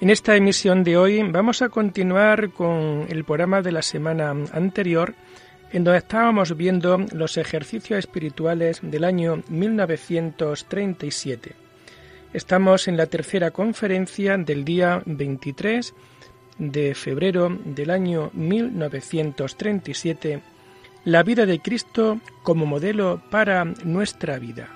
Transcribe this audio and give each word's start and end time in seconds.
En 0.00 0.08
esta 0.08 0.34
emisión 0.34 0.82
de 0.82 0.96
hoy 0.96 1.22
vamos 1.22 1.60
a 1.60 1.68
continuar 1.68 2.52
con 2.52 3.04
el 3.10 3.24
programa 3.24 3.60
de 3.60 3.70
la 3.70 3.82
semana 3.82 4.30
anterior, 4.30 5.14
en 5.72 5.84
donde 5.84 5.98
estábamos 5.98 6.56
viendo 6.56 6.96
los 7.12 7.36
ejercicios 7.36 7.98
espirituales 7.98 8.80
del 8.82 9.04
año 9.04 9.42
1937. 9.50 11.52
Estamos 12.32 12.88
en 12.88 12.96
la 12.96 13.04
tercera 13.06 13.50
conferencia 13.50 14.38
del 14.38 14.64
día 14.64 15.02
23 15.04 15.92
de 16.56 16.94
febrero 16.94 17.54
del 17.62 17.90
año 17.90 18.30
1937, 18.32 20.40
la 21.04 21.22
vida 21.22 21.44
de 21.44 21.60
Cristo 21.60 22.20
como 22.42 22.64
modelo 22.64 23.20
para 23.30 23.66
nuestra 23.66 24.38
vida. 24.38 24.70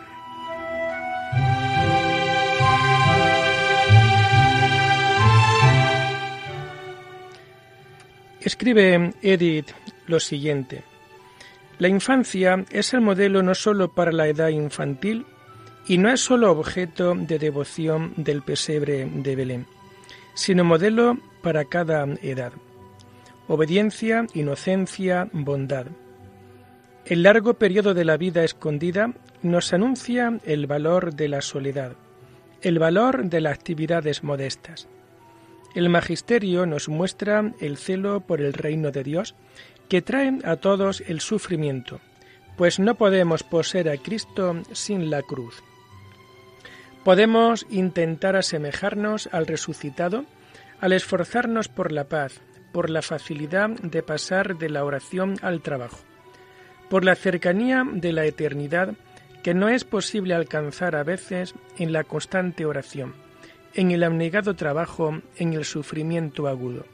Escribe 8.45 9.15
Edith 9.23 9.71
lo 10.07 10.21
siguiente. 10.21 10.83
La 11.79 11.89
infancia 11.89 12.63
es 12.71 12.93
el 12.93 13.01
modelo 13.01 13.43
no 13.43 13.55
sólo 13.55 13.91
para 13.91 14.13
la 14.13 14.29
edad 14.29 14.49
infantil 14.49 15.25
y 15.89 15.97
no 15.97 16.11
es 16.11 16.21
sólo 16.21 16.53
objeto 16.53 17.15
de 17.15 17.39
devoción 17.39 18.13
del 18.19 18.43
pesebre 18.43 19.07
de 19.07 19.35
Belén, 19.35 19.67
sino 20.35 20.63
modelo 20.63 21.17
para 21.43 21.65
cada 21.65 22.05
edad. 22.21 22.53
Obediencia, 23.49 24.27
inocencia, 24.35 25.27
bondad. 25.33 25.87
El 27.07 27.23
largo 27.23 27.55
periodo 27.55 27.95
de 27.95 28.05
la 28.05 28.19
vida 28.19 28.45
escondida 28.45 29.15
nos 29.41 29.73
anuncia 29.73 30.39
el 30.45 30.67
valor 30.67 31.15
de 31.15 31.29
la 31.29 31.41
soledad, 31.41 31.97
el 32.61 32.79
valor 32.79 33.25
de 33.25 33.41
las 33.41 33.55
actividades 33.55 34.23
modestas. 34.23 34.87
El 35.75 35.89
magisterio 35.89 36.67
nos 36.67 36.89
muestra 36.89 37.53
el 37.61 37.77
celo 37.77 38.21
por 38.21 38.41
el 38.41 38.53
reino 38.53 38.93
de 38.93 39.03
Dios, 39.03 39.35
que 39.89 40.03
trae 40.03 40.39
a 40.45 40.57
todos 40.57 41.03
el 41.07 41.21
sufrimiento, 41.21 42.01
pues 42.57 42.79
no 42.79 42.95
podemos 42.95 43.43
poseer 43.43 43.89
a 43.89 43.97
Cristo 43.97 44.63
sin 44.73 45.11
la 45.11 45.23
cruz. 45.23 45.63
Podemos 47.03 47.67
intentar 47.71 48.37
asemejarnos 48.37 49.29
al 49.33 49.47
resucitado 49.47 50.25
al 50.81 50.93
esforzarnos 50.93 51.69
por 51.69 51.93
la 51.93 52.05
paz, 52.05 52.41
por 52.73 52.91
la 52.91 53.03
facilidad 53.03 53.71
de 53.71 54.03
pasar 54.03 54.59
de 54.59 54.69
la 54.69 54.85
oración 54.85 55.37
al 55.43 55.63
trabajo, 55.63 55.99
por 56.91 57.05
la 57.05 57.15
cercanía 57.15 57.87
de 57.91 58.13
la 58.13 58.27
eternidad 58.27 58.95
que 59.43 59.55
no 59.55 59.69
es 59.69 59.85
posible 59.85 60.35
alcanzar 60.35 60.95
a 60.95 61.03
veces 61.03 61.55
en 61.79 61.93
la 61.93 62.05
constante 62.05 62.65
oración 62.65 63.24
en 63.75 63.91
el 63.91 64.03
abnegado 64.03 64.55
trabajo, 64.55 65.21
en 65.37 65.53
el 65.53 65.65
sufrimiento 65.65 66.49
agudo. 66.49 66.85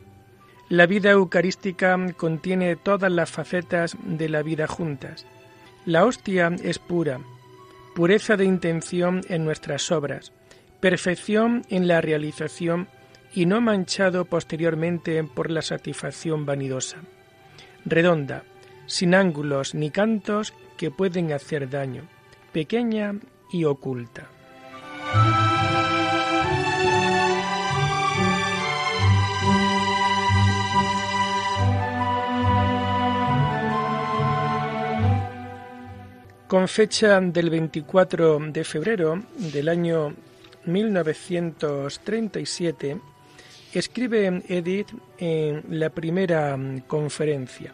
La 0.69 0.87
vida 0.87 1.11
eucarística 1.11 1.99
contiene 2.17 2.77
todas 2.77 3.11
las 3.11 3.31
facetas 3.31 3.97
de 4.05 4.29
la 4.29 4.43
vida 4.43 4.67
juntas. 4.67 5.27
La 5.85 6.05
hostia 6.05 6.55
es 6.63 6.79
pura, 6.79 7.21
pureza 7.95 8.37
de 8.37 8.45
intención 8.45 9.23
en 9.29 9.45
nuestras 9.45 9.91
obras, 9.91 10.33
perfección 10.81 11.65
en 11.71 11.89
la 11.89 12.01
realización 12.01 12.89
y 13.35 13.47
no 13.47 13.61
manchado 13.61 14.25
posteriormente 14.25 15.23
por 15.25 15.51
la 15.51 15.63
satisfacción 15.63 16.47
vanidosa. 16.47 16.99
Redonda, 17.85 18.45
sin 18.87 19.15
ángulos 19.15 19.75
ni 19.75 19.91
cantos 19.91 20.55
que 20.77 20.91
pueden 20.91 21.33
hacer 21.33 21.69
daño, 21.69 22.03
pequeña 22.53 23.15
y 23.53 23.65
oculta. 23.65 24.29
Con 36.51 36.67
fecha 36.67 37.21
del 37.21 37.49
24 37.49 38.41
de 38.51 38.65
febrero 38.65 39.23
del 39.37 39.69
año 39.69 40.17
1937, 40.65 43.01
escribe 43.73 44.43
Edith 44.49 44.89
en 45.19 45.63
la 45.71 45.91
primera 45.91 46.59
conferencia, 46.89 47.73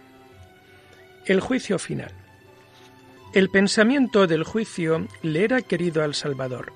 El 1.24 1.40
juicio 1.40 1.78
final. 1.78 2.12
El 3.32 3.48
pensamiento 3.48 4.26
del 4.26 4.44
juicio 4.44 5.08
le 5.22 5.44
era 5.44 5.62
querido 5.62 6.04
al 6.04 6.14
Salvador. 6.14 6.74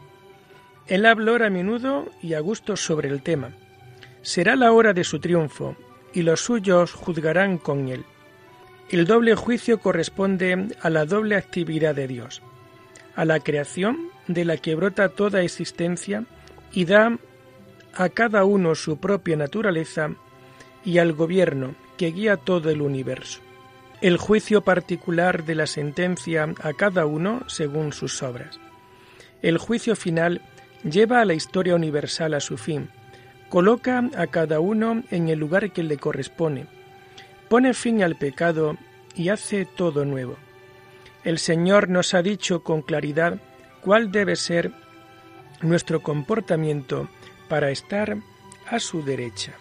Él 0.87 1.05
habló 1.05 1.34
a 1.34 1.50
menudo 1.50 2.09
y 2.22 2.32
a 2.32 2.41
gusto 2.41 2.78
sobre 2.78 3.11
el 3.11 3.21
tema. 3.21 3.50
Será 4.22 4.56
la 4.56 4.72
hora 4.72 4.94
de 4.94 5.05
su 5.05 5.21
triunfo, 5.21 5.77
y 6.15 6.22
los 6.22 6.41
suyos 6.41 6.94
juzgarán 6.94 7.59
con 7.59 7.91
él. 7.91 8.06
El 8.90 9.06
doble 9.06 9.36
juicio 9.36 9.78
corresponde 9.78 10.66
a 10.80 10.90
la 10.90 11.04
doble 11.04 11.36
actividad 11.36 11.94
de 11.94 12.08
Dios, 12.08 12.42
a 13.14 13.24
la 13.24 13.38
creación 13.38 14.08
de 14.26 14.44
la 14.44 14.56
que 14.56 14.74
brota 14.74 15.10
toda 15.10 15.42
existencia 15.42 16.24
y 16.72 16.86
da 16.86 17.16
a 17.94 18.08
cada 18.08 18.44
uno 18.44 18.74
su 18.74 18.98
propia 18.98 19.36
naturaleza 19.36 20.10
y 20.84 20.98
al 20.98 21.12
gobierno 21.12 21.76
que 21.96 22.10
guía 22.10 22.36
todo 22.36 22.68
el 22.68 22.82
universo. 22.82 23.38
El 24.00 24.16
juicio 24.16 24.62
particular 24.62 25.44
de 25.44 25.54
la 25.54 25.68
sentencia 25.68 26.52
a 26.60 26.72
cada 26.72 27.06
uno 27.06 27.44
según 27.46 27.92
sus 27.92 28.20
obras. 28.24 28.58
El 29.40 29.58
juicio 29.58 29.94
final 29.94 30.42
lleva 30.82 31.20
a 31.20 31.24
la 31.24 31.34
historia 31.34 31.76
universal 31.76 32.34
a 32.34 32.40
su 32.40 32.58
fin, 32.58 32.88
coloca 33.50 34.02
a 34.16 34.26
cada 34.26 34.58
uno 34.58 35.04
en 35.12 35.28
el 35.28 35.38
lugar 35.38 35.70
que 35.70 35.84
le 35.84 35.96
corresponde, 35.96 36.66
pone 37.50 37.75
fin 37.75 38.00
al 38.05 38.15
pecado 38.15 38.77
y 39.16 39.28
hace 39.28 39.65
todo 39.65 40.05
nuevo. 40.05 40.37
El 41.25 41.41
Señor 41.41 41.88
nos 41.88 42.15
ha 42.15 42.22
dicho 42.22 42.62
con 42.62 42.81
claridad 42.81 43.41
cuál 43.83 44.12
debe 44.12 44.37
ser 44.37 44.71
nuestro 45.61 46.00
comportamiento 46.00 47.09
para 47.49 47.71
estar 47.71 48.16
a 48.69 48.78
su 48.78 49.03
derecha. 49.03 49.53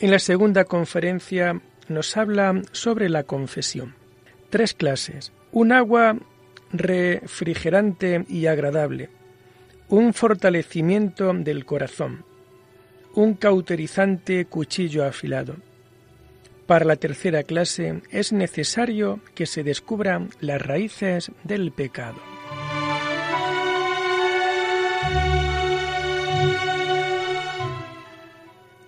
En 0.00 0.10
la 0.10 0.18
segunda 0.18 0.64
conferencia 0.64 1.60
nos 1.86 2.16
habla 2.16 2.60
sobre 2.72 3.08
la 3.08 3.22
confesión. 3.22 3.94
Tres 4.50 4.74
clases. 4.74 5.30
Un 5.52 5.70
agua 5.70 6.16
refrigerante 6.72 8.24
y 8.28 8.46
agradable, 8.46 9.10
un 9.92 10.14
fortalecimiento 10.14 11.34
del 11.34 11.66
corazón, 11.66 12.24
un 13.14 13.34
cauterizante 13.34 14.46
cuchillo 14.46 15.04
afilado. 15.04 15.56
Para 16.66 16.86
la 16.86 16.96
tercera 16.96 17.42
clase 17.42 18.00
es 18.10 18.32
necesario 18.32 19.20
que 19.34 19.44
se 19.44 19.62
descubran 19.62 20.30
las 20.40 20.62
raíces 20.62 21.30
del 21.44 21.72
pecado. 21.72 22.16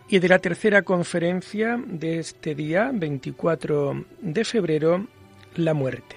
Y 0.09 0.19
de 0.21 0.29
la 0.29 0.39
tercera 0.39 0.81
conferencia 0.81 1.79
de 1.87 2.19
este 2.19 2.55
día, 2.55 2.91
24 2.95 4.07
de 4.23 4.45
febrero, 4.47 5.07
la 5.55 5.75
muerte. 5.75 6.17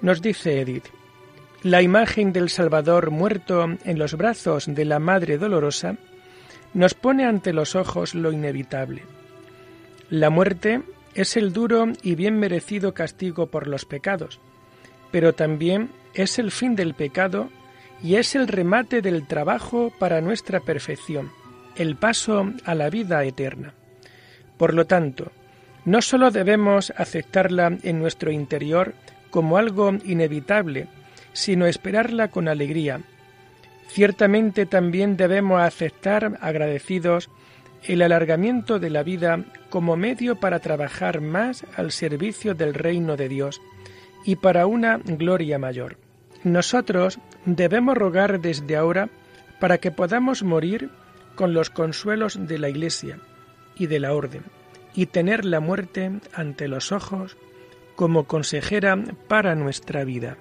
Nos 0.00 0.22
dice 0.22 0.58
Edith, 0.62 0.86
la 1.64 1.80
imagen 1.80 2.34
del 2.34 2.50
Salvador 2.50 3.10
muerto 3.10 3.64
en 3.84 3.98
los 3.98 4.14
brazos 4.18 4.66
de 4.68 4.84
la 4.84 4.98
Madre 4.98 5.38
Dolorosa 5.38 5.96
nos 6.74 6.92
pone 6.92 7.24
ante 7.24 7.54
los 7.54 7.74
ojos 7.74 8.14
lo 8.14 8.32
inevitable. 8.32 9.02
La 10.10 10.28
muerte 10.28 10.82
es 11.14 11.38
el 11.38 11.54
duro 11.54 11.86
y 12.02 12.16
bien 12.16 12.38
merecido 12.38 12.92
castigo 12.92 13.46
por 13.46 13.66
los 13.66 13.86
pecados, 13.86 14.40
pero 15.10 15.32
también 15.32 15.88
es 16.12 16.38
el 16.38 16.50
fin 16.50 16.76
del 16.76 16.92
pecado 16.92 17.48
y 18.02 18.16
es 18.16 18.34
el 18.34 18.46
remate 18.46 19.00
del 19.00 19.26
trabajo 19.26 19.90
para 19.98 20.20
nuestra 20.20 20.60
perfección, 20.60 21.30
el 21.76 21.96
paso 21.96 22.52
a 22.66 22.74
la 22.74 22.90
vida 22.90 23.24
eterna. 23.24 23.72
Por 24.58 24.74
lo 24.74 24.84
tanto, 24.84 25.32
no 25.86 26.02
sólo 26.02 26.30
debemos 26.30 26.92
aceptarla 26.94 27.78
en 27.82 28.00
nuestro 28.00 28.30
interior 28.30 28.92
como 29.30 29.56
algo 29.56 29.92
inevitable, 30.04 30.88
sino 31.34 31.66
esperarla 31.66 32.28
con 32.28 32.48
alegría. 32.48 33.02
Ciertamente 33.88 34.64
también 34.64 35.18
debemos 35.18 35.60
aceptar 35.60 36.38
agradecidos 36.40 37.28
el 37.82 38.00
alargamiento 38.00 38.78
de 38.78 38.88
la 38.88 39.02
vida 39.02 39.44
como 39.68 39.96
medio 39.96 40.36
para 40.36 40.60
trabajar 40.60 41.20
más 41.20 41.66
al 41.76 41.92
servicio 41.92 42.54
del 42.54 42.72
reino 42.72 43.16
de 43.16 43.28
Dios 43.28 43.60
y 44.24 44.36
para 44.36 44.66
una 44.66 44.96
gloria 44.96 45.58
mayor. 45.58 45.98
Nosotros 46.44 47.18
debemos 47.44 47.96
rogar 47.96 48.40
desde 48.40 48.76
ahora 48.76 49.10
para 49.60 49.78
que 49.78 49.90
podamos 49.90 50.42
morir 50.42 50.90
con 51.34 51.52
los 51.52 51.68
consuelos 51.68 52.38
de 52.46 52.58
la 52.58 52.68
Iglesia 52.68 53.18
y 53.76 53.86
de 53.86 54.00
la 54.00 54.14
Orden, 54.14 54.44
y 54.94 55.06
tener 55.06 55.44
la 55.44 55.60
muerte 55.60 56.12
ante 56.32 56.68
los 56.68 56.92
ojos 56.92 57.36
como 57.96 58.24
consejera 58.24 58.96
para 59.28 59.54
nuestra 59.54 60.04
vida. 60.04 60.36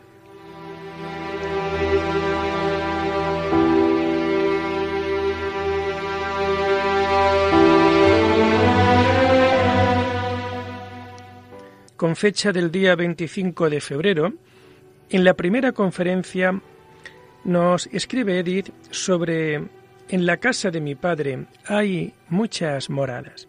Con 12.04 12.18
fecha 12.18 12.52
del 12.52 12.70
día 12.70 12.98
25 12.98 13.70
de 13.70 13.80
febrero, 13.80 14.34
en 15.10 15.24
la 15.24 15.36
primera 15.36 15.72
conferencia 15.72 16.62
nos 17.46 17.88
escribe 17.94 18.40
Edith 18.40 18.74
sobre 18.92 19.70
en 20.10 20.26
la 20.26 20.36
casa 20.36 20.70
de 20.70 20.82
mi 20.82 20.96
padre 20.96 21.46
hay 21.66 22.14
muchas 22.28 22.90
moradas. 22.90 23.48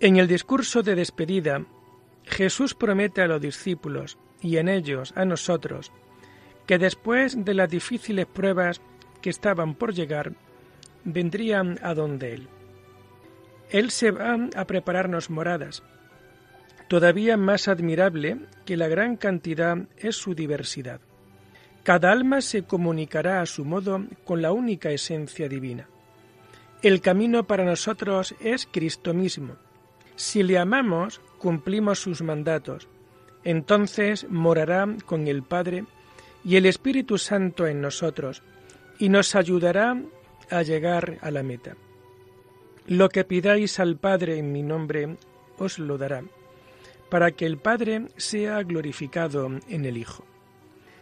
En 0.00 0.16
el 0.16 0.26
discurso 0.26 0.82
de 0.82 0.94
despedida, 0.94 1.66
Jesús 2.24 2.72
promete 2.72 3.20
a 3.20 3.26
los 3.26 3.42
discípulos 3.42 4.16
y 4.40 4.56
en 4.56 4.70
ellos 4.70 5.12
a 5.14 5.26
nosotros 5.26 5.92
que 6.64 6.78
después 6.78 7.44
de 7.44 7.52
las 7.52 7.68
difíciles 7.68 8.24
pruebas 8.24 8.80
que 9.20 9.28
estaban 9.28 9.74
por 9.74 9.92
llegar, 9.92 10.32
vendrían 11.04 11.78
a 11.82 11.92
donde 11.92 12.32
Él. 12.32 12.48
Él 13.68 13.90
se 13.90 14.12
va 14.12 14.48
a 14.56 14.64
prepararnos 14.66 15.28
moradas. 15.28 15.82
Todavía 16.94 17.36
más 17.36 17.66
admirable 17.66 18.38
que 18.64 18.76
la 18.76 18.86
gran 18.86 19.16
cantidad 19.16 19.76
es 19.96 20.14
su 20.14 20.32
diversidad. 20.32 21.00
Cada 21.82 22.12
alma 22.12 22.40
se 22.40 22.62
comunicará 22.62 23.40
a 23.40 23.46
su 23.46 23.64
modo 23.64 24.04
con 24.22 24.40
la 24.40 24.52
única 24.52 24.92
esencia 24.92 25.48
divina. 25.48 25.88
El 26.82 27.00
camino 27.00 27.48
para 27.48 27.64
nosotros 27.64 28.36
es 28.38 28.68
Cristo 28.70 29.12
mismo. 29.12 29.56
Si 30.14 30.44
le 30.44 30.56
amamos, 30.56 31.20
cumplimos 31.38 31.98
sus 31.98 32.22
mandatos. 32.22 32.86
Entonces 33.42 34.30
morará 34.30 34.86
con 35.04 35.26
el 35.26 35.42
Padre 35.42 35.86
y 36.44 36.54
el 36.54 36.64
Espíritu 36.64 37.18
Santo 37.18 37.66
en 37.66 37.80
nosotros, 37.80 38.40
y 39.00 39.08
nos 39.08 39.34
ayudará 39.34 40.00
a 40.48 40.62
llegar 40.62 41.18
a 41.22 41.32
la 41.32 41.42
meta. 41.42 41.74
Lo 42.86 43.08
que 43.08 43.24
pidáis 43.24 43.80
al 43.80 43.96
Padre 43.96 44.38
en 44.38 44.52
mi 44.52 44.62
nombre, 44.62 45.16
os 45.58 45.80
lo 45.80 45.98
dará, 45.98 46.22
para 47.14 47.30
que 47.30 47.46
el 47.46 47.58
Padre 47.58 48.08
sea 48.16 48.60
glorificado 48.64 49.46
en 49.68 49.84
el 49.84 49.98
Hijo. 49.98 50.24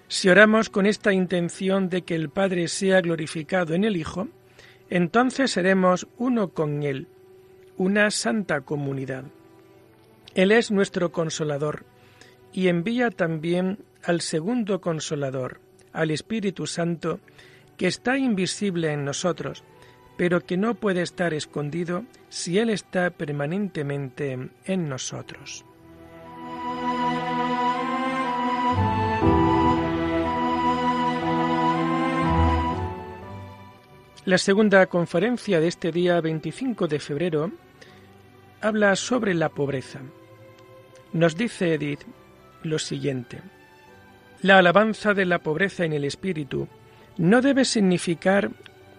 Si 0.09 0.29
oramos 0.29 0.69
con 0.69 0.85
esta 0.85 1.15
intención 1.15 1.89
de 1.89 2.03
que 2.03 2.15
el 2.15 2.29
Padre 2.29 2.69
sea 2.69 3.01
glorificado 3.01 3.73
en 3.73 3.83
el 3.85 3.97
Hijo, 3.97 4.29
entonces 4.91 5.53
seremos 5.53 6.07
uno 6.19 6.49
con 6.49 6.83
Él, 6.83 7.09
una 7.79 8.11
santa 8.11 8.61
comunidad. 8.61 9.25
Él 10.35 10.53
es 10.53 10.71
nuestro 10.71 11.13
consolador 11.13 11.87
y 12.53 12.69
envía 12.69 13.11
también 13.11 13.79
al 14.05 14.21
segundo 14.21 14.83
consolador, 14.83 15.61
al 15.95 16.11
Espíritu 16.11 16.67
Santo, 16.67 17.21
que 17.79 17.87
está 17.87 18.19
invisible 18.19 18.93
en 18.93 19.07
nosotros, 19.07 19.65
pero 20.19 20.43
que 20.43 20.59
no 20.59 20.75
puede 20.75 21.01
estar 21.01 21.33
escondido 21.33 22.05
si 22.29 22.59
Él 22.59 22.69
está 22.69 23.09
permanentemente 23.09 24.51
en 24.67 24.89
nosotros. 24.91 25.65
La 34.25 34.39
segunda 34.39 34.87
conferencia 34.87 35.59
de 35.59 35.67
este 35.67 35.91
día 35.91 36.21
25 36.21 36.87
de 36.87 37.01
febrero 37.01 37.51
habla 38.61 38.95
sobre 38.95 39.35
la 39.35 39.49
pobreza. 39.49 39.99
Nos 41.13 41.37
dice 41.37 41.75
Edith 41.75 42.03
lo 42.63 42.79
siguiente. 42.79 43.41
La 44.41 44.59
alabanza 44.59 45.13
de 45.13 45.25
la 45.25 45.41
pobreza 45.41 45.85
en 45.85 45.93
el 45.93 46.05
espíritu 46.05 46.69
no 47.17 47.43
debe 47.43 47.65
significar 47.65 48.53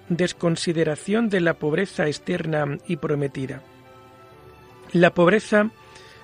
desconsideración 0.09 1.29
de 1.29 1.39
la 1.39 1.53
pobreza 1.53 2.05
externa 2.07 2.77
y 2.85 2.97
prometida. 2.97 3.61
La 4.91 5.13
pobreza 5.13 5.71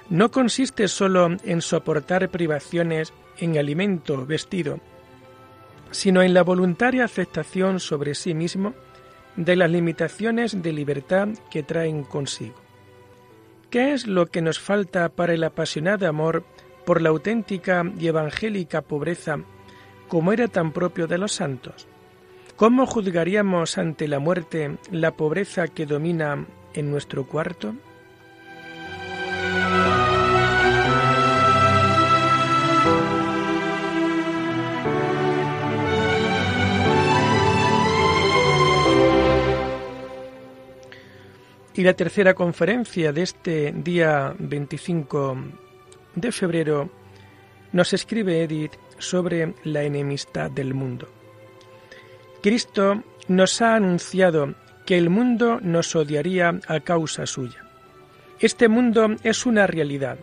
no 0.09 0.29
consiste 0.29 0.89
sólo 0.89 1.37
en 1.45 1.61
soportar 1.61 2.27
privaciones 2.27 3.13
en 3.37 3.57
alimento, 3.57 4.25
vestido, 4.25 4.81
sino 5.91 6.21
en 6.21 6.33
la 6.33 6.43
voluntaria 6.43 7.05
aceptación 7.05 7.79
sobre 7.79 8.13
sí 8.13 8.33
mismo 8.33 8.73
de 9.35 9.55
las 9.55 9.69
limitaciones 9.69 10.61
de 10.61 10.73
libertad 10.73 11.29
que 11.49 11.63
traen 11.63 12.03
consigo. 12.03 12.55
¿Qué 13.69 13.93
es 13.93 14.07
lo 14.07 14.27
que 14.27 14.41
nos 14.41 14.59
falta 14.59 15.09
para 15.09 15.33
el 15.33 15.43
apasionado 15.43 16.07
amor 16.07 16.43
por 16.85 17.01
la 17.01 17.09
auténtica 17.09 17.83
y 17.99 18.07
evangélica 18.07 18.81
pobreza 18.81 19.39
como 20.07 20.33
era 20.33 20.47
tan 20.47 20.71
propio 20.71 21.07
de 21.07 21.19
los 21.19 21.33
santos? 21.33 21.87
¿Cómo 22.55 22.85
juzgaríamos 22.85 23.77
ante 23.77 24.07
la 24.07 24.19
muerte 24.19 24.77
la 24.91 25.11
pobreza 25.11 25.67
que 25.67 25.85
domina 25.85 26.45
en 26.73 26.91
nuestro 26.91 27.25
cuarto? 27.25 27.75
Y 41.79 41.83
la 41.83 41.93
tercera 41.93 42.33
conferencia 42.33 43.13
de 43.13 43.21
este 43.21 43.71
día 43.71 44.35
25 44.37 45.37
de 46.13 46.31
febrero 46.33 46.89
nos 47.71 47.93
escribe 47.93 48.43
Edith 48.43 48.73
sobre 48.97 49.53
la 49.63 49.83
enemistad 49.83 50.51
del 50.51 50.73
mundo. 50.73 51.07
Cristo 52.43 53.01
nos 53.29 53.61
ha 53.61 53.75
anunciado 53.75 54.55
que 54.85 54.97
el 54.97 55.09
mundo 55.09 55.61
nos 55.61 55.95
odiaría 55.95 56.59
a 56.67 56.81
causa 56.81 57.25
suya. 57.25 57.63
Este 58.41 58.67
mundo 58.67 59.15
es 59.23 59.45
una 59.45 59.65
realidad, 59.65 60.19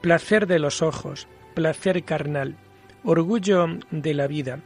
placer 0.00 0.46
de 0.46 0.58
los 0.58 0.80
ojos, 0.80 1.28
placer 1.52 2.02
carnal, 2.02 2.56
orgullo 3.04 3.66
de 3.90 4.14
la 4.14 4.26
vida. 4.26 4.60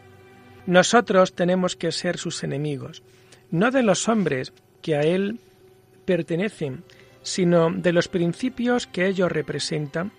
Nosotros 0.66 1.34
tenemos 1.34 1.74
que 1.74 1.90
ser 1.90 2.16
sus 2.16 2.44
enemigos, 2.44 3.02
no 3.50 3.72
de 3.72 3.82
los 3.82 4.08
hombres 4.08 4.52
que 4.82 4.94
a 4.94 5.00
Él 5.00 5.40
pertenecen, 6.04 6.84
sino 7.22 7.70
de 7.70 7.92
los 7.92 8.08
principios 8.08 8.86
que 8.86 9.06
ellos 9.06 9.30
representan 9.30 10.12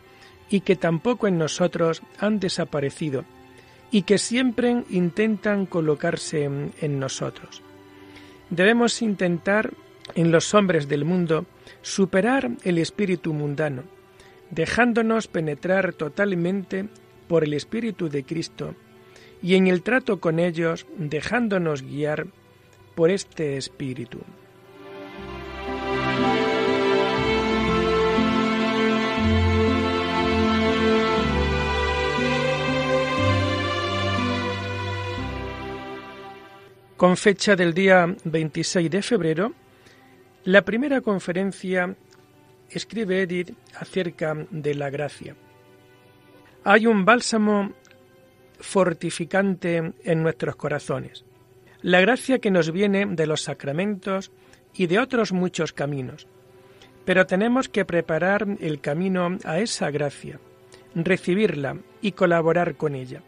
y 0.50 0.62
que 0.62 0.76
tampoco 0.76 1.28
en 1.28 1.38
nosotros 1.38 2.02
han 2.20 2.40
desaparecido 2.40 3.26
y 3.92 4.04
que 4.04 4.18
siempre 4.18 4.84
intentan 4.90 5.66
colocarse 5.66 6.44
en 6.44 7.00
nosotros. 7.00 7.62
Debemos 8.50 9.02
intentar 9.02 9.72
en 10.16 10.32
los 10.32 10.54
hombres 10.54 10.88
del 10.88 11.06
mundo 11.06 11.46
superar 11.82 12.52
el 12.64 12.78
espíritu 12.78 13.34
mundano, 13.34 13.84
dejándonos 14.52 15.28
penetrar 15.28 15.94
totalmente 15.94 16.88
por 17.28 17.44
el 17.44 17.54
espíritu 17.54 18.10
de 18.10 18.24
Cristo 18.24 18.76
y 19.42 19.56
en 19.56 19.68
el 19.68 19.82
trato 19.82 20.20
con 20.20 20.40
ellos 20.40 20.86
dejándonos 20.98 21.82
guiar 21.82 22.28
por 22.96 23.10
este 23.10 23.58
espíritu. 23.58 24.20
Con 37.04 37.18
fecha 37.18 37.58
del 37.58 37.74
día 37.74 38.16
26 38.24 38.90
de 38.90 39.02
febrero, 39.02 39.52
la 40.46 40.62
primera 40.62 41.02
conferencia 41.02 41.94
escribe 42.70 43.24
Edith 43.24 43.52
acerca 43.78 44.34
de 44.50 44.74
la 44.74 44.90
gracia. 44.90 45.36
Hay 46.64 46.88
un 46.88 47.04
bálsamo 47.04 47.74
fortificante 48.58 49.92
en 50.02 50.24
nuestros 50.24 50.56
corazones, 50.56 51.26
la 51.82 52.00
gracia 52.00 52.40
que 52.40 52.52
nos 52.52 52.72
viene 52.72 53.06
de 53.06 53.28
los 53.28 53.42
sacramentos 53.42 54.32
y 54.74 54.88
de 54.88 55.00
otros 55.00 55.34
muchos 55.34 55.74
caminos. 55.74 56.26
Pero 57.04 57.26
tenemos 57.26 57.68
que 57.68 57.84
preparar 57.84 58.48
el 58.62 58.80
camino 58.80 59.40
a 59.44 59.60
esa 59.60 59.92
gracia, 59.92 60.40
recibirla 60.96 61.76
y 62.00 62.14
colaborar 62.14 62.78
con 62.78 62.96
ella. 62.96 63.22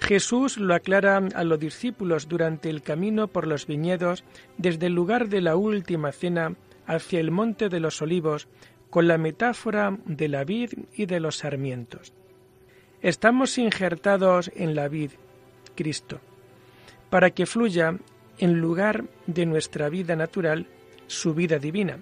Jesús 0.00 0.56
lo 0.56 0.74
aclara 0.74 1.18
a 1.34 1.44
los 1.44 1.60
discípulos 1.60 2.28
durante 2.28 2.70
el 2.70 2.82
camino 2.82 3.28
por 3.28 3.46
los 3.46 3.66
viñedos 3.66 4.24
desde 4.56 4.86
el 4.86 4.94
lugar 4.94 5.28
de 5.28 5.40
la 5.40 5.56
última 5.56 6.10
cena 6.10 6.54
hacia 6.86 7.20
el 7.20 7.30
monte 7.30 7.68
de 7.68 7.80
los 7.80 8.02
olivos 8.02 8.48
con 8.88 9.06
la 9.06 9.18
metáfora 9.18 9.96
de 10.06 10.28
la 10.28 10.44
vid 10.44 10.72
y 10.94 11.06
de 11.06 11.20
los 11.20 11.38
sarmientos. 11.38 12.12
Estamos 13.02 13.56
injertados 13.58 14.50
en 14.56 14.74
la 14.74 14.88
vid, 14.88 15.12
Cristo, 15.76 16.20
para 17.08 17.30
que 17.30 17.46
fluya 17.46 17.96
en 18.38 18.60
lugar 18.60 19.04
de 19.26 19.46
nuestra 19.46 19.88
vida 19.88 20.16
natural 20.16 20.66
su 21.06 21.34
vida 21.34 21.58
divina. 21.58 21.98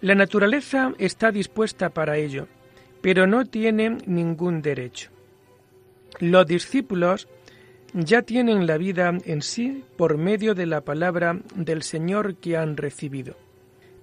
La 0.00 0.14
naturaleza 0.14 0.92
está 0.98 1.32
dispuesta 1.32 1.90
para 1.90 2.18
ello, 2.18 2.48
pero 3.00 3.26
no 3.26 3.46
tiene 3.46 3.98
ningún 4.06 4.62
derecho. 4.62 5.10
Los 6.20 6.46
discípulos 6.46 7.28
ya 7.92 8.22
tienen 8.22 8.66
la 8.66 8.76
vida 8.76 9.16
en 9.24 9.42
sí 9.42 9.84
por 9.96 10.18
medio 10.18 10.54
de 10.54 10.66
la 10.66 10.82
palabra 10.82 11.40
del 11.54 11.82
Señor 11.82 12.36
que 12.36 12.56
han 12.56 12.76
recibido, 12.76 13.36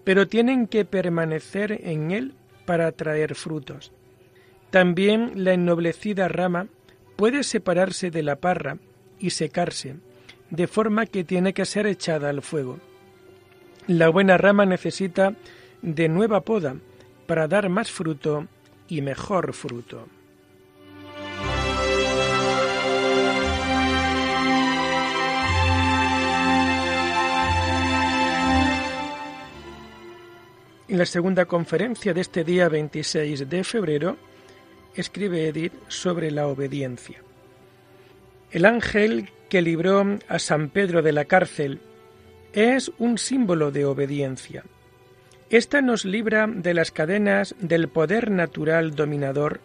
pero 0.04 0.28
tienen 0.28 0.68
que 0.68 0.86
permanecer 0.86 1.80
en 1.84 2.12
Él 2.12 2.34
para 2.66 2.92
traer 2.92 3.36
frutos. 3.36 3.92
También 4.70 5.32
la 5.36 5.54
ennoblecida 5.54 6.28
rama 6.28 6.68
puede 7.16 7.44
separarse 7.44 8.12
de 8.12 8.24
la 8.24 8.38
parra 8.38 8.78
y 9.20 9.30
secarse, 9.30 9.96
de 10.50 10.68
forma 10.68 11.06
que 11.06 11.24
tiene 11.24 11.54
que 11.54 11.66
ser 11.66 11.88
echada 11.88 12.30
al 12.30 12.42
fuego. 12.42 12.80
La 13.88 14.10
buena 14.10 14.38
rama 14.38 14.66
necesita 14.66 15.36
de 15.82 16.10
nueva 16.10 16.42
poda 16.42 16.76
para 17.28 17.48
dar 17.48 17.70
más 17.70 17.92
fruto 17.92 18.48
y 18.88 19.02
mejor 19.02 19.54
fruto. 19.54 20.08
En 30.96 31.00
la 31.00 31.06
segunda 31.06 31.44
conferencia 31.44 32.14
de 32.14 32.22
este 32.22 32.46
día 32.46 32.70
26 32.70 33.50
de 33.50 33.66
febrero, 33.66 34.16
escribe 34.96 35.50
Edith 35.50 35.74
sobre 35.90 36.32
la 36.32 36.48
obediencia. 36.48 37.22
El 38.50 38.64
ángel 38.64 39.28
que 39.50 39.62
libró 39.62 40.06
a 40.30 40.40
San 40.40 40.70
Pedro 40.70 41.02
de 41.02 41.12
la 41.12 41.26
cárcel 41.26 41.82
es 42.54 42.94
un 42.98 43.18
símbolo 43.18 43.72
de 43.72 43.84
obediencia. 43.84 44.64
Esta 45.50 45.82
nos 45.82 46.06
libra 46.06 46.48
de 46.48 46.74
las 46.74 46.92
cadenas 46.92 47.56
del 47.60 47.90
poder 47.90 48.32
natural 48.32 48.96
dominador, 48.96 49.60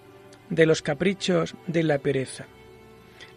de 0.48 0.66
los 0.66 0.82
caprichos 0.82 1.54
de 1.68 1.84
la 1.84 1.98
pereza. 1.98 2.46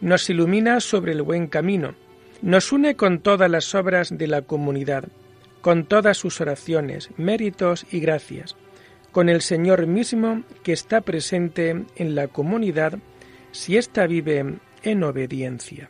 Nos 0.02 0.28
ilumina 0.32 0.80
sobre 0.80 1.12
el 1.12 1.22
buen 1.22 1.46
camino, 1.46 1.94
nos 2.42 2.72
une 2.72 2.96
con 2.96 3.20
todas 3.20 3.52
las 3.52 3.76
obras 3.76 4.18
de 4.18 4.26
la 4.26 4.42
comunidad, 4.42 5.10
con 5.64 5.86
todas 5.86 6.18
sus 6.18 6.42
oraciones, 6.42 7.10
méritos 7.16 7.86
y 7.90 8.02
gracias, 8.02 8.58
con 9.14 9.30
el 9.30 9.42
Señor 9.42 9.88
mismo 9.88 10.44
que 10.62 10.74
está 10.74 11.00
presente 11.00 11.86
en 11.96 12.16
la 12.16 12.28
comunidad 12.28 13.00
si 13.54 13.78
ésta 13.78 14.06
vive 14.06 14.58
en 14.84 15.04
obediencia. 15.06 15.90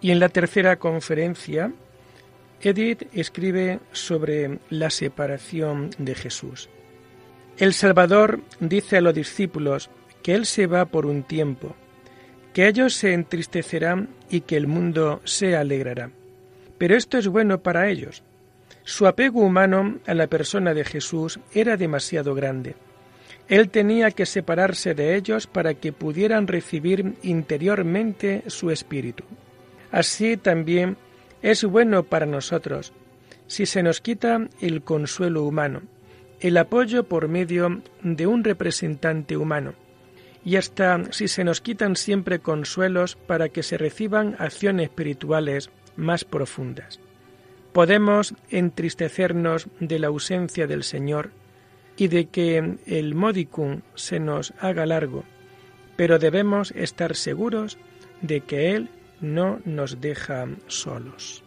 Y 0.00 0.10
en 0.12 0.18
la 0.18 0.30
tercera 0.30 0.78
conferencia, 0.78 1.74
Edith 2.62 3.02
escribe 3.12 3.80
sobre 3.92 4.60
la 4.70 4.88
separación 4.88 5.90
de 5.98 6.14
Jesús. 6.14 6.70
El 7.62 7.74
Salvador 7.74 8.40
dice 8.58 8.96
a 8.96 9.00
los 9.00 9.14
discípulos 9.14 9.88
que 10.20 10.34
Él 10.34 10.46
se 10.46 10.66
va 10.66 10.86
por 10.86 11.06
un 11.06 11.22
tiempo, 11.22 11.76
que 12.52 12.66
ellos 12.66 12.92
se 12.92 13.14
entristecerán 13.14 14.08
y 14.28 14.40
que 14.40 14.56
el 14.56 14.66
mundo 14.66 15.20
se 15.22 15.54
alegrará. 15.54 16.10
Pero 16.76 16.96
esto 16.96 17.18
es 17.18 17.28
bueno 17.28 17.62
para 17.62 17.88
ellos. 17.88 18.24
Su 18.82 19.06
apego 19.06 19.42
humano 19.42 20.00
a 20.08 20.14
la 20.14 20.26
persona 20.26 20.74
de 20.74 20.84
Jesús 20.84 21.38
era 21.54 21.76
demasiado 21.76 22.34
grande. 22.34 22.74
Él 23.46 23.68
tenía 23.68 24.10
que 24.10 24.26
separarse 24.26 24.94
de 24.94 25.14
ellos 25.14 25.46
para 25.46 25.74
que 25.74 25.92
pudieran 25.92 26.48
recibir 26.48 27.14
interiormente 27.22 28.42
su 28.48 28.72
espíritu. 28.72 29.22
Así 29.92 30.36
también 30.36 30.96
es 31.42 31.62
bueno 31.62 32.02
para 32.02 32.26
nosotros 32.26 32.92
si 33.46 33.66
se 33.66 33.84
nos 33.84 34.00
quita 34.00 34.48
el 34.60 34.82
consuelo 34.82 35.44
humano, 35.44 35.82
el 36.42 36.56
apoyo 36.56 37.04
por 37.04 37.28
medio 37.28 37.82
de 38.02 38.26
un 38.26 38.42
representante 38.42 39.36
humano, 39.36 39.74
y 40.44 40.56
hasta 40.56 41.12
si 41.12 41.28
se 41.28 41.44
nos 41.44 41.60
quitan 41.60 41.94
siempre 41.94 42.40
consuelos 42.40 43.14
para 43.14 43.48
que 43.48 43.62
se 43.62 43.78
reciban 43.78 44.34
acciones 44.40 44.88
espirituales 44.88 45.70
más 45.94 46.24
profundas. 46.24 46.98
Podemos 47.72 48.34
entristecernos 48.50 49.68
de 49.78 50.00
la 50.00 50.08
ausencia 50.08 50.66
del 50.66 50.82
Señor 50.82 51.30
y 51.96 52.08
de 52.08 52.26
que 52.26 52.76
el 52.86 53.14
modicum 53.14 53.82
se 53.94 54.18
nos 54.18 54.52
haga 54.58 54.84
largo, 54.84 55.22
pero 55.94 56.18
debemos 56.18 56.72
estar 56.72 57.14
seguros 57.14 57.78
de 58.20 58.40
que 58.40 58.74
Él 58.74 58.88
no 59.20 59.60
nos 59.64 60.00
deja 60.00 60.48
solos. 60.66 61.41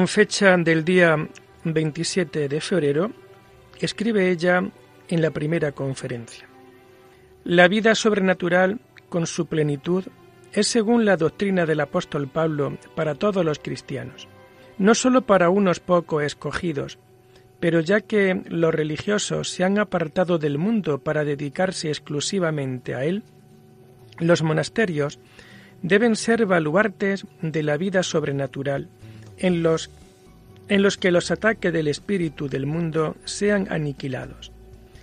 Con 0.00 0.08
fecha 0.08 0.56
del 0.56 0.82
día 0.82 1.28
27 1.64 2.48
de 2.48 2.60
febrero, 2.62 3.12
escribe 3.80 4.30
ella 4.30 4.64
en 5.08 5.20
la 5.20 5.30
primera 5.30 5.72
conferencia. 5.72 6.48
La 7.44 7.68
vida 7.68 7.94
sobrenatural, 7.94 8.80
con 9.10 9.26
su 9.26 9.44
plenitud, 9.44 10.06
es 10.54 10.68
según 10.68 11.04
la 11.04 11.18
doctrina 11.18 11.66
del 11.66 11.80
apóstol 11.80 12.28
Pablo 12.28 12.78
para 12.94 13.14
todos 13.14 13.44
los 13.44 13.58
cristianos, 13.58 14.26
no 14.78 14.94
sólo 14.94 15.20
para 15.26 15.50
unos 15.50 15.80
pocos 15.80 16.22
escogidos, 16.22 16.98
pero 17.60 17.80
ya 17.80 18.00
que 18.00 18.42
los 18.48 18.74
religiosos 18.74 19.50
se 19.50 19.64
han 19.64 19.78
apartado 19.78 20.38
del 20.38 20.56
mundo 20.56 21.00
para 21.00 21.24
dedicarse 21.24 21.88
exclusivamente 21.88 22.94
a 22.94 23.04
él, 23.04 23.22
los 24.18 24.42
monasterios 24.42 25.18
deben 25.82 26.16
ser 26.16 26.46
baluartes 26.46 27.26
de 27.42 27.62
la 27.62 27.76
vida 27.76 28.02
sobrenatural, 28.02 28.88
en 29.40 29.62
los, 29.62 29.90
en 30.68 30.82
los 30.82 30.96
que 30.96 31.10
los 31.10 31.30
ataques 31.30 31.72
del 31.72 31.88
espíritu 31.88 32.48
del 32.48 32.66
mundo 32.66 33.16
sean 33.24 33.66
aniquilados. 33.70 34.52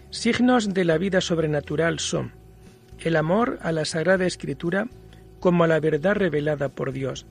Signos 0.09 0.73
de 0.73 0.85
la 0.85 0.97
vida 0.97 1.19
sobrenatural 1.19 1.99
son 1.99 2.31
el 2.99 3.15
amor 3.15 3.59
a 3.61 3.71
la 3.71 3.85
Sagrada 3.85 4.25
Escritura 4.25 4.87
como 5.39 5.63
a 5.63 5.67
la 5.67 5.79
verdad 5.79 6.15
revelada 6.15 6.69
por 6.69 6.93
Dios. 6.93 7.25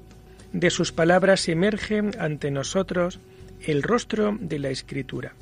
De 0.53 0.71
sus 0.71 0.93
palabras 0.93 1.49
emerge 1.49 2.03
ante 2.19 2.51
nosotros 2.51 3.19
el 3.65 3.83
rostro 3.83 4.37
de 4.41 4.59
la 4.59 4.69
Escritura. 4.69 5.33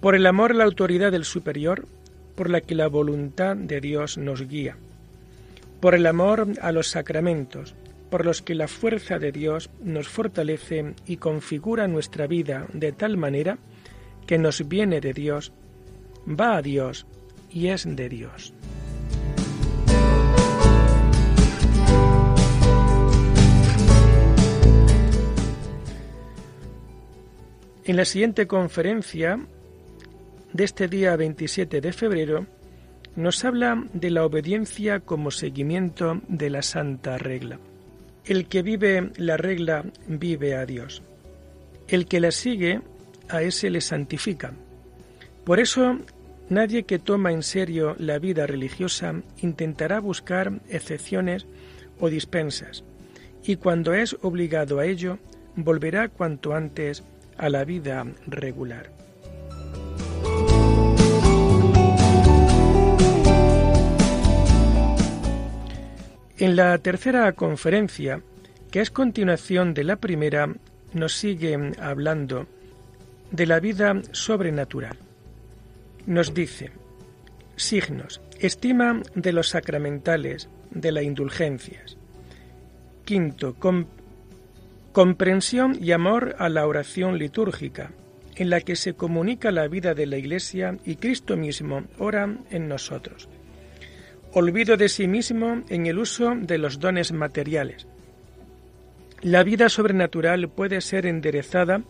Por 0.00 0.14
el 0.14 0.26
amor 0.26 0.52
a 0.52 0.54
la 0.54 0.64
autoridad 0.64 1.10
del 1.10 1.24
superior, 1.24 1.86
por 2.36 2.50
la 2.50 2.60
que 2.60 2.74
la 2.74 2.86
voluntad 2.86 3.56
de 3.56 3.80
Dios 3.80 4.16
nos 4.16 4.46
guía. 4.46 4.76
Por 5.80 5.94
el 5.94 6.06
amor 6.06 6.46
a 6.60 6.70
los 6.70 6.88
sacramentos, 6.88 7.74
por 8.10 8.24
los 8.24 8.42
que 8.42 8.54
la 8.54 8.68
fuerza 8.68 9.18
de 9.18 9.32
Dios 9.32 9.70
nos 9.82 10.08
fortalece 10.08 10.94
y 11.06 11.16
configura 11.16 11.88
nuestra 11.88 12.26
vida 12.26 12.66
de 12.72 12.92
tal 12.92 13.16
manera 13.16 13.58
que 14.26 14.38
nos 14.38 14.68
viene 14.68 15.00
de 15.00 15.12
Dios, 15.12 15.52
va 16.28 16.56
a 16.56 16.62
Dios 16.62 17.06
y 17.50 17.68
es 17.68 17.84
de 17.84 18.08
Dios. 18.08 18.54
En 27.84 27.96
la 27.96 28.04
siguiente 28.04 28.46
conferencia 28.46 29.40
de 30.52 30.64
este 30.64 30.88
día 30.88 31.16
27 31.16 31.80
de 31.80 31.92
febrero 31.94 32.46
nos 33.16 33.44
habla 33.46 33.82
de 33.94 34.10
la 34.10 34.26
obediencia 34.26 35.00
como 35.00 35.30
seguimiento 35.30 36.20
de 36.28 36.50
la 36.50 36.60
santa 36.60 37.16
regla. 37.16 37.58
El 38.28 38.46
que 38.46 38.60
vive 38.60 39.10
la 39.16 39.38
regla 39.38 39.86
vive 40.06 40.54
a 40.54 40.66
Dios. 40.66 41.02
El 41.88 42.04
que 42.04 42.20
la 42.20 42.30
sigue 42.30 42.82
a 43.30 43.40
ese 43.40 43.70
le 43.70 43.80
santifica. 43.80 44.52
Por 45.44 45.60
eso 45.60 45.96
nadie 46.50 46.82
que 46.82 46.98
toma 46.98 47.32
en 47.32 47.42
serio 47.42 47.96
la 47.98 48.18
vida 48.18 48.46
religiosa 48.46 49.14
intentará 49.40 49.98
buscar 50.00 50.60
excepciones 50.68 51.46
o 52.00 52.10
dispensas, 52.10 52.84
y 53.44 53.56
cuando 53.56 53.94
es 53.94 54.14
obligado 54.20 54.78
a 54.78 54.84
ello, 54.84 55.18
volverá 55.56 56.10
cuanto 56.10 56.52
antes 56.52 57.04
a 57.38 57.48
la 57.48 57.64
vida 57.64 58.04
regular. 58.26 58.90
En 66.40 66.54
la 66.54 66.78
tercera 66.78 67.32
conferencia, 67.32 68.22
que 68.70 68.80
es 68.80 68.92
continuación 68.92 69.74
de 69.74 69.82
la 69.82 69.96
primera, 69.96 70.54
nos 70.92 71.14
sigue 71.14 71.58
hablando 71.80 72.46
de 73.32 73.44
la 73.44 73.58
vida 73.58 74.00
sobrenatural. 74.12 74.96
Nos 76.06 76.34
dice, 76.34 76.70
signos, 77.56 78.20
estima 78.38 79.02
de 79.16 79.32
los 79.32 79.48
sacramentales, 79.48 80.48
de 80.70 80.92
las 80.92 81.02
indulgencias. 81.02 81.96
Quinto, 83.04 83.56
comprensión 84.92 85.76
y 85.82 85.90
amor 85.90 86.36
a 86.38 86.48
la 86.48 86.68
oración 86.68 87.18
litúrgica, 87.18 87.90
en 88.36 88.50
la 88.50 88.60
que 88.60 88.76
se 88.76 88.94
comunica 88.94 89.50
la 89.50 89.66
vida 89.66 89.92
de 89.92 90.06
la 90.06 90.18
Iglesia 90.18 90.78
y 90.84 90.96
Cristo 90.96 91.36
mismo 91.36 91.82
ora 91.98 92.32
en 92.50 92.68
nosotros 92.68 93.28
olvido 94.32 94.76
de 94.76 94.88
sí 94.88 95.06
mismo 95.06 95.62
en 95.68 95.86
el 95.86 95.98
uso 95.98 96.34
de 96.34 96.58
los 96.58 96.78
dones 96.78 97.12
materiales. 97.12 97.86
La 99.22 99.42
vida 99.42 99.68
sobrenatural 99.68 100.48
puede 100.48 100.80
ser 100.80 101.06
enderezada 101.06 101.82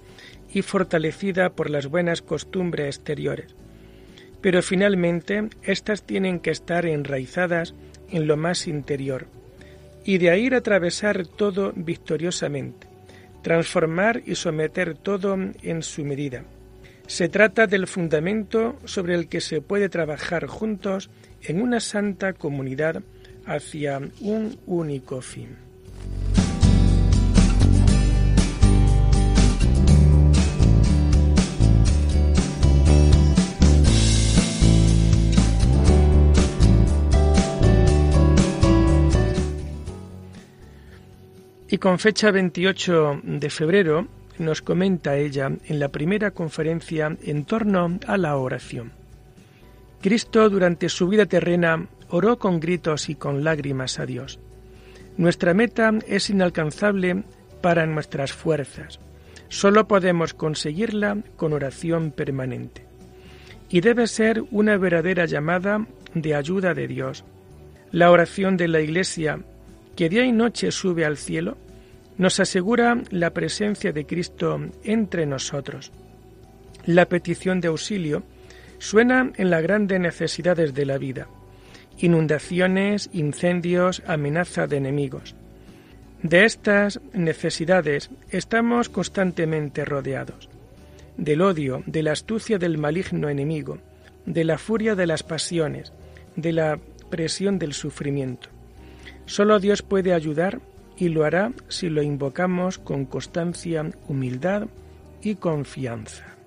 y 0.52 0.62
fortalecida 0.62 1.50
por 1.50 1.68
las 1.68 1.86
buenas 1.86 2.22
costumbres 2.22 2.96
exteriores, 2.96 3.54
pero 4.40 4.62
finalmente 4.62 5.48
éstas 5.62 6.04
tienen 6.04 6.40
que 6.40 6.50
estar 6.50 6.86
enraizadas 6.86 7.74
en 8.10 8.26
lo 8.26 8.36
más 8.36 8.66
interior, 8.66 9.26
y 10.04 10.18
de 10.18 10.30
ahí 10.30 10.46
atravesar 10.46 11.26
todo 11.26 11.72
victoriosamente, 11.76 12.86
transformar 13.42 14.22
y 14.24 14.36
someter 14.36 14.96
todo 14.96 15.36
en 15.62 15.82
su 15.82 16.04
medida. 16.04 16.44
Se 17.06 17.28
trata 17.28 17.66
del 17.66 17.86
fundamento 17.86 18.78
sobre 18.84 19.14
el 19.14 19.28
que 19.28 19.40
se 19.40 19.60
puede 19.60 19.88
trabajar 19.88 20.46
juntos 20.46 21.10
en 21.42 21.62
una 21.62 21.80
santa 21.80 22.32
comunidad 22.32 23.02
hacia 23.46 24.00
un 24.20 24.58
único 24.66 25.20
fin. 25.20 25.68
Y 41.70 41.76
con 41.76 41.98
fecha 41.98 42.30
28 42.30 43.20
de 43.24 43.50
febrero 43.50 44.08
nos 44.38 44.62
comenta 44.62 45.16
ella 45.16 45.50
en 45.64 45.78
la 45.78 45.88
primera 45.88 46.30
conferencia 46.30 47.14
en 47.22 47.44
torno 47.44 47.98
a 48.06 48.16
la 48.16 48.36
oración. 48.36 48.97
Cristo 50.00 50.48
durante 50.48 50.88
su 50.88 51.08
vida 51.08 51.26
terrena 51.26 51.88
oró 52.08 52.38
con 52.38 52.60
gritos 52.60 53.08
y 53.08 53.14
con 53.14 53.44
lágrimas 53.44 53.98
a 53.98 54.06
Dios. 54.06 54.38
Nuestra 55.16 55.54
meta 55.54 55.92
es 56.06 56.30
inalcanzable 56.30 57.24
para 57.60 57.86
nuestras 57.86 58.32
fuerzas. 58.32 59.00
Solo 59.48 59.88
podemos 59.88 60.34
conseguirla 60.34 61.18
con 61.36 61.52
oración 61.52 62.12
permanente. 62.12 62.86
Y 63.68 63.80
debe 63.80 64.06
ser 64.06 64.44
una 64.50 64.76
verdadera 64.76 65.26
llamada 65.26 65.86
de 66.14 66.34
ayuda 66.34 66.74
de 66.74 66.86
Dios. 66.86 67.24
La 67.90 68.10
oración 68.10 68.56
de 68.56 68.68
la 68.68 68.80
Iglesia, 68.80 69.40
que 69.96 70.08
día 70.08 70.24
y 70.24 70.32
noche 70.32 70.70
sube 70.70 71.04
al 71.04 71.16
cielo, 71.16 71.56
nos 72.16 72.40
asegura 72.40 73.02
la 73.10 73.30
presencia 73.32 73.92
de 73.92 74.06
Cristo 74.06 74.60
entre 74.84 75.26
nosotros. 75.26 75.92
La 76.84 77.06
petición 77.06 77.60
de 77.60 77.68
auxilio 77.68 78.22
suena 78.78 79.32
en 79.36 79.50
las 79.50 79.62
grandes 79.62 80.00
necesidades 80.00 80.74
de 80.74 80.86
la 80.86 80.98
vida, 80.98 81.28
inundaciones, 81.98 83.10
incendios, 83.12 84.02
amenaza 84.06 84.66
de 84.66 84.76
enemigos. 84.76 85.34
De 86.22 86.44
estas 86.44 87.00
necesidades 87.12 88.10
estamos 88.30 88.88
constantemente 88.88 89.84
rodeados, 89.84 90.48
del 91.16 91.42
odio, 91.42 91.82
de 91.86 92.02
la 92.02 92.12
astucia 92.12 92.58
del 92.58 92.78
maligno 92.78 93.28
enemigo, 93.28 93.78
de 94.26 94.44
la 94.44 94.58
furia 94.58 94.94
de 94.94 95.06
las 95.06 95.22
pasiones, 95.22 95.92
de 96.36 96.52
la 96.52 96.78
presión 97.10 97.58
del 97.58 97.72
sufrimiento. 97.72 98.48
Solo 99.26 99.60
Dios 99.60 99.82
puede 99.82 100.12
ayudar 100.12 100.60
y 100.96 101.08
lo 101.08 101.24
hará 101.24 101.52
si 101.68 101.88
lo 101.88 102.02
invocamos 102.02 102.78
con 102.78 103.04
constancia, 103.04 103.90
humildad 104.08 104.66
y 105.22 105.36
confianza. 105.36 106.37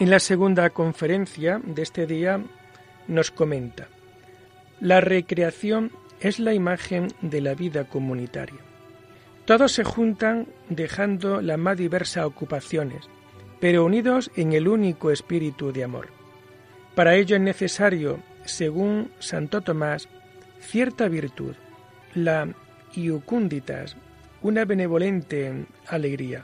En 0.00 0.08
la 0.08 0.18
segunda 0.18 0.70
conferencia 0.70 1.60
de 1.62 1.82
este 1.82 2.06
día 2.06 2.42
nos 3.06 3.30
comenta, 3.30 3.88
la 4.80 5.02
recreación 5.02 5.92
es 6.20 6.38
la 6.38 6.54
imagen 6.54 7.08
de 7.20 7.42
la 7.42 7.52
vida 7.52 7.84
comunitaria. 7.84 8.60
Todos 9.44 9.72
se 9.72 9.84
juntan 9.84 10.46
dejando 10.70 11.42
las 11.42 11.58
más 11.58 11.76
diversas 11.76 12.24
ocupaciones, 12.24 13.10
pero 13.60 13.84
unidos 13.84 14.30
en 14.36 14.54
el 14.54 14.68
único 14.68 15.10
espíritu 15.10 15.70
de 15.70 15.84
amor. 15.84 16.08
Para 16.94 17.14
ello 17.16 17.36
es 17.36 17.42
necesario, 17.42 18.20
según 18.46 19.10
Santo 19.18 19.60
Tomás, 19.60 20.08
cierta 20.60 21.08
virtud, 21.08 21.56
la 22.14 22.48
iucunditas, 22.94 23.98
una 24.40 24.64
benevolente 24.64 25.66
alegría. 25.88 26.42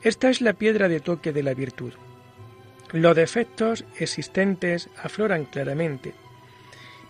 Esta 0.00 0.30
es 0.30 0.40
la 0.40 0.52
piedra 0.52 0.88
de 0.88 1.00
toque 1.00 1.32
de 1.32 1.42
la 1.42 1.54
virtud. 1.54 1.92
Los 2.94 3.16
defectos 3.16 3.84
existentes 3.98 4.88
afloran 5.02 5.46
claramente, 5.46 6.14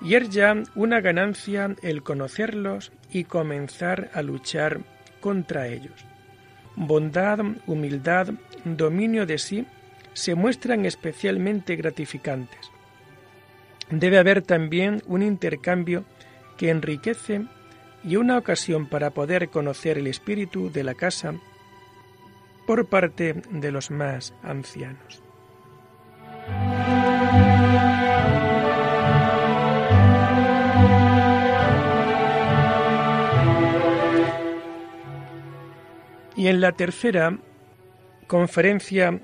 y 0.01 0.15
es 0.15 0.31
ya 0.31 0.55
una 0.75 1.03
ganancia 1.03 1.77
el 1.83 2.03
conocerlos 2.03 2.91
y 3.13 3.25
comenzar 3.25 4.11
a 4.15 4.23
luchar 4.23 4.81
contra 5.21 5.69
ellos. 5.69 6.07
Bondad, 6.75 7.41
humildad, 7.67 8.29
dominio 8.65 9.27
de 9.27 9.37
sí 9.37 9.67
se 10.15 10.35
muestran 10.35 10.87
especialmente 10.87 11.77
gratificantes. 11.77 12.71
Debe 13.91 14.17
haber 14.17 14.41
también 14.41 15.03
un 15.07 15.23
intercambio 15.23 16.07
que 16.57 16.71
enriquece 16.71 17.45
y 18.03 18.17
una 18.17 18.39
ocasión 18.39 18.87
para 18.87 19.11
poder 19.11 19.51
conocer 19.51 19.99
el 19.99 20.07
espíritu 20.07 20.73
de 20.73 20.83
la 20.83 20.95
casa 20.95 21.35
por 22.67 22.87
parte 22.87 23.43
de 23.51 23.71
los 23.71 23.91
más 23.91 24.33
ancianos. 24.43 25.24
Y 36.37 36.49
en 36.49 36.61
la 36.61 36.73
tercera 36.73 37.39
conferencia 38.27 39.21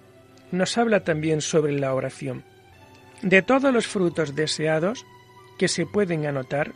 nos 0.52 0.78
habla 0.78 1.00
también 1.00 1.40
sobre 1.40 1.72
la 1.72 1.94
oración. 1.94 2.44
De 3.22 3.42
todos 3.42 3.72
los 3.72 3.86
frutos 3.86 4.34
deseados 4.34 5.04
que 5.58 5.68
se 5.68 5.86
pueden 5.86 6.26
anotar, 6.26 6.72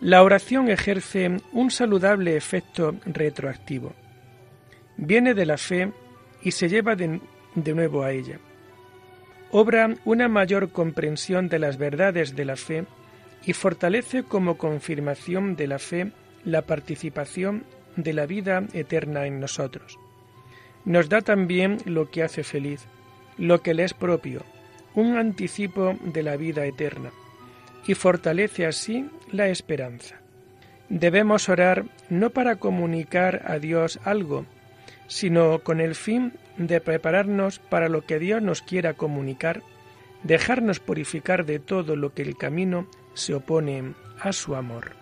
la 0.00 0.22
oración 0.22 0.68
ejerce 0.68 1.40
un 1.52 1.70
saludable 1.70 2.36
efecto 2.36 2.94
retroactivo. 3.04 3.92
Viene 4.96 5.34
de 5.34 5.46
la 5.46 5.58
fe 5.58 5.92
y 6.42 6.50
se 6.52 6.68
lleva 6.68 6.96
de, 6.96 7.20
de 7.54 7.74
nuevo 7.74 8.02
a 8.02 8.12
ella 8.12 8.38
obra 9.52 9.94
una 10.06 10.28
mayor 10.28 10.72
comprensión 10.72 11.48
de 11.48 11.58
las 11.58 11.76
verdades 11.76 12.34
de 12.34 12.44
la 12.46 12.56
fe 12.56 12.84
y 13.44 13.52
fortalece 13.52 14.24
como 14.24 14.56
confirmación 14.56 15.56
de 15.56 15.66
la 15.66 15.78
fe 15.78 16.10
la 16.44 16.62
participación 16.62 17.64
de 17.96 18.12
la 18.12 18.26
vida 18.26 18.64
eterna 18.72 19.26
en 19.26 19.40
nosotros. 19.40 19.98
Nos 20.84 21.08
da 21.08 21.20
también 21.20 21.78
lo 21.84 22.10
que 22.10 22.22
hace 22.22 22.42
feliz, 22.42 22.86
lo 23.38 23.62
que 23.62 23.74
le 23.74 23.84
es 23.84 23.94
propio, 23.94 24.42
un 24.94 25.16
anticipo 25.16 25.94
de 26.02 26.22
la 26.22 26.36
vida 26.36 26.64
eterna, 26.66 27.10
y 27.86 27.94
fortalece 27.94 28.66
así 28.66 29.08
la 29.30 29.48
esperanza. 29.48 30.16
Debemos 30.88 31.48
orar 31.48 31.84
no 32.10 32.30
para 32.30 32.56
comunicar 32.56 33.42
a 33.46 33.58
Dios 33.58 33.98
algo, 34.04 34.44
sino 35.06 35.60
con 35.60 35.80
el 35.80 35.94
fin 35.94 36.32
de 36.56 36.80
prepararnos 36.80 37.58
para 37.58 37.88
lo 37.88 38.02
que 38.02 38.18
Dios 38.18 38.42
nos 38.42 38.62
quiera 38.62 38.94
comunicar, 38.94 39.62
dejarnos 40.22 40.80
purificar 40.80 41.44
de 41.46 41.58
todo 41.58 41.96
lo 41.96 42.12
que 42.12 42.22
el 42.22 42.36
camino 42.36 42.86
se 43.14 43.34
opone 43.34 43.94
a 44.20 44.32
su 44.32 44.54
amor. 44.54 45.01